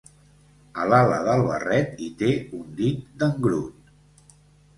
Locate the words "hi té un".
2.07-2.65